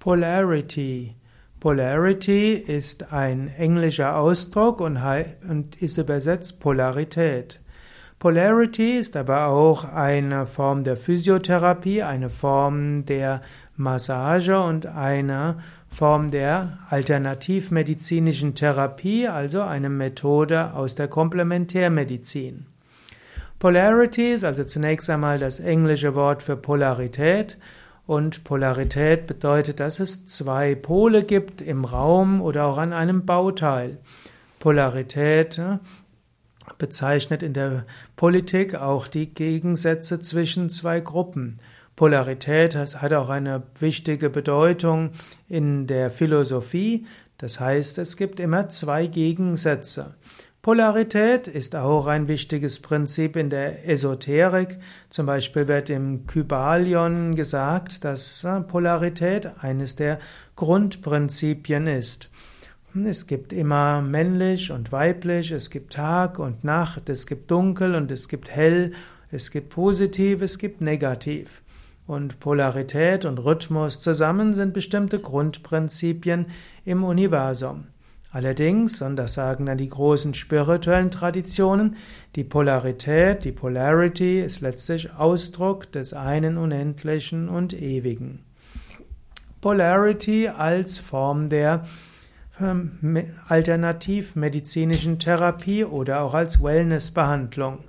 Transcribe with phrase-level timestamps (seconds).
[0.00, 1.14] Polarity.
[1.60, 4.96] Polarity ist ein englischer Ausdruck und,
[5.78, 7.60] ist übersetzt Polarität.
[8.18, 13.42] Polarity ist aber auch eine Form der Physiotherapie, eine Form der
[13.76, 22.64] Massage und eine Form der alternativmedizinischen Therapie, also eine Methode aus der Komplementärmedizin.
[23.58, 27.58] Polarity ist also zunächst einmal das englische Wort für Polarität
[28.10, 33.98] und Polarität bedeutet, dass es zwei Pole gibt im Raum oder auch an einem Bauteil.
[34.58, 35.78] Polarität äh,
[36.76, 41.60] bezeichnet in der Politik auch die Gegensätze zwischen zwei Gruppen.
[41.94, 45.12] Polarität hat auch eine wichtige Bedeutung
[45.48, 47.06] in der Philosophie.
[47.38, 50.16] Das heißt, es gibt immer zwei Gegensätze.
[50.62, 54.78] Polarität ist auch ein wichtiges Prinzip in der Esoterik.
[55.08, 60.18] Zum Beispiel wird im Kybalion gesagt, dass äh, Polarität eines der
[60.56, 62.28] Grundprinzipien ist.
[63.06, 68.12] Es gibt immer männlich und weiblich, es gibt Tag und Nacht, es gibt dunkel und
[68.12, 68.92] es gibt hell,
[69.30, 71.62] es gibt positiv, es gibt negativ.
[72.06, 76.48] Und Polarität und Rhythmus zusammen sind bestimmte Grundprinzipien
[76.84, 77.86] im Universum.
[78.32, 81.96] Allerdings, und das sagen dann die großen spirituellen Traditionen,
[82.36, 88.44] die Polarität, die Polarity ist letztlich Ausdruck des einen Unendlichen und Ewigen.
[89.60, 91.84] Polarity als Form der
[92.60, 97.80] ähm, alternativmedizinischen Therapie oder auch als Wellnessbehandlung.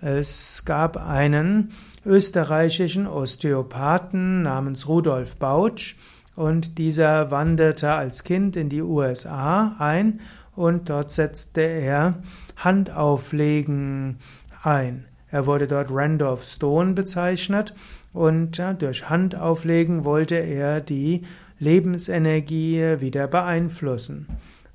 [0.00, 1.70] Es gab einen
[2.04, 5.96] österreichischen Osteopathen namens Rudolf Bautsch,
[6.36, 10.20] und dieser wanderte als Kind in die USA ein
[10.54, 12.22] und dort setzte er
[12.56, 14.16] Handauflegen
[14.62, 15.04] ein.
[15.30, 17.74] Er wurde dort Randolph Stone bezeichnet
[18.12, 21.22] und durch Handauflegen wollte er die
[21.58, 24.26] Lebensenergie wieder beeinflussen.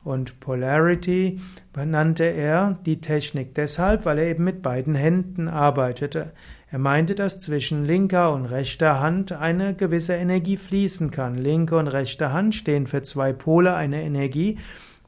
[0.08, 1.38] Und Polarity
[1.73, 6.32] benannte er die Technik deshalb, weil er eben mit beiden Händen arbeitete.
[6.71, 11.36] Er meinte, dass zwischen linker und rechter Hand eine gewisse Energie fließen kann.
[11.36, 14.59] Linke und rechte Hand stehen für zwei Pole einer Energie.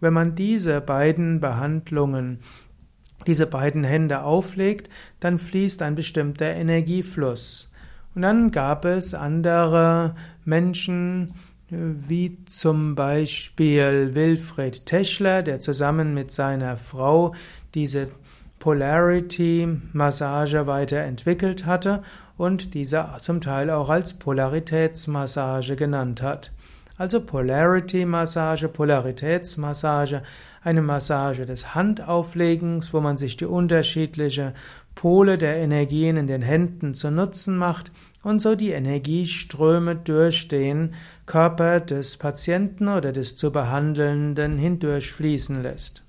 [0.02, 2.40] Wenn man diese beiden Behandlungen,
[3.26, 4.90] diese beiden Hände auflegt,
[5.22, 7.72] dann fließt ein bestimmter Energiefluss.
[8.16, 11.32] Und dann gab es andere Menschen,
[11.70, 17.36] wie zum Beispiel Wilfried Teschler, der zusammen mit seiner Frau
[17.74, 18.08] diese
[18.60, 22.04] Polarity-Massage weiterentwickelt hatte
[22.38, 26.54] und diese zum Teil auch als Polaritätsmassage genannt hat.
[27.00, 30.22] Also Polarity-Massage, Polaritätsmassage,
[30.62, 34.52] eine Massage des Handauflegens, wo man sich die unterschiedlichen
[34.96, 40.94] Pole der Energien in den Händen zu Nutzen macht und so die Energieströme durch den
[41.26, 46.04] Körper des Patienten oder des zu Behandelnden hindurchfließen lässt.